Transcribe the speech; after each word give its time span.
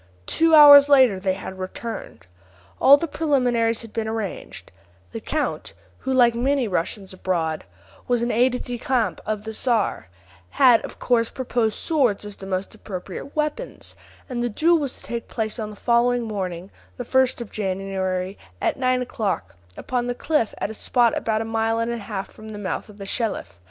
Two 0.25 0.55
hours 0.55 0.89
later 0.89 1.19
they 1.19 1.35
had 1.35 1.59
returned. 1.59 2.25
All 2.81 2.97
the 2.97 3.07
preliminaries 3.07 3.83
had 3.83 3.93
been 3.93 4.07
arranged; 4.07 4.71
the 5.11 5.19
count, 5.21 5.75
who 5.99 6.11
like 6.11 6.33
many 6.33 6.67
Russians 6.67 7.13
abroad 7.13 7.65
was 8.07 8.23
an 8.23 8.31
aide 8.31 8.63
de 8.65 8.79
camp 8.79 9.21
of 9.27 9.43
the 9.43 9.53
Czar, 9.53 10.07
had 10.57 10.83
of 10.83 10.97
course 10.97 11.29
proposed 11.29 11.77
swords 11.77 12.25
as 12.25 12.37
the 12.37 12.47
most 12.47 12.73
appropriate 12.73 13.35
weapons, 13.35 13.95
and 14.27 14.41
the 14.41 14.49
duel 14.49 14.79
was 14.79 14.95
to 14.97 15.03
take 15.03 15.27
place 15.27 15.59
on 15.59 15.69
the 15.69 15.75
following 15.75 16.23
morning, 16.23 16.71
the 16.97 17.05
first 17.05 17.39
of 17.39 17.51
January, 17.51 18.39
at 18.59 18.77
nine 18.79 19.03
o'clock, 19.03 19.55
upon 19.77 20.07
the 20.07 20.15
cliff 20.15 20.55
at 20.57 20.71
a 20.71 20.73
spot 20.73 21.15
about 21.15 21.41
a 21.41 21.45
mile 21.45 21.77
and 21.77 21.91
a 21.91 21.97
half 21.99 22.31
from 22.31 22.49
the 22.49 22.57
mouth 22.57 22.89
of 22.89 22.97
the 22.97 23.05
Shelif. 23.05 23.59